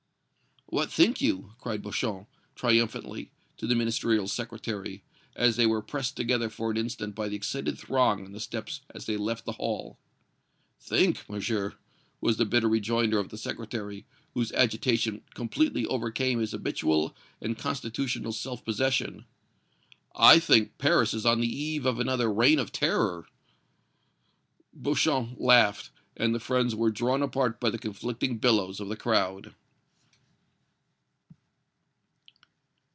"What 0.73 0.89
think 0.89 1.19
you?" 1.19 1.51
cried 1.59 1.81
Beauchamp, 1.81 2.29
triumphantly, 2.55 3.29
to 3.57 3.67
the 3.67 3.75
Ministerial 3.75 4.29
Secretary, 4.29 5.03
as 5.35 5.57
they 5.57 5.65
were 5.65 5.81
pressed 5.81 6.15
together 6.15 6.49
for 6.49 6.71
an 6.71 6.77
instant 6.77 7.13
by 7.13 7.27
the 7.27 7.35
excited 7.35 7.77
throng 7.77 8.23
on 8.23 8.31
the 8.31 8.39
steps 8.39 8.79
as 8.95 9.05
they 9.05 9.17
left 9.17 9.43
the 9.43 9.51
hall. 9.51 9.99
"Think, 10.79 11.29
Monsieur!" 11.29 11.73
was 12.21 12.37
the 12.37 12.45
bitter 12.45 12.69
rejoinder 12.69 13.19
of 13.19 13.27
the 13.27 13.37
Secretary, 13.37 14.05
whose 14.33 14.53
agitation 14.53 15.23
completely 15.33 15.85
overcame 15.87 16.39
his 16.39 16.51
habitual 16.51 17.13
and 17.41 17.57
constitutional 17.57 18.31
self 18.31 18.63
possession, 18.63 19.25
"I 20.15 20.39
think 20.39 20.77
Paris 20.77 21.13
is 21.13 21.25
on 21.25 21.41
the 21.41 21.53
eve 21.53 21.85
of 21.85 21.99
another 21.99 22.31
Reign 22.31 22.59
of 22.59 22.71
Terror!" 22.71 23.27
Beauchamp 24.73 25.35
laughed, 25.37 25.89
and 26.15 26.33
the 26.33 26.39
friends 26.39 26.73
were 26.73 26.91
drawn 26.91 27.21
apart 27.21 27.59
by 27.59 27.69
the 27.69 27.77
conflicting 27.77 28.37
billows 28.37 28.79
of 28.79 28.87
the 28.87 28.95
crowd. 28.95 29.53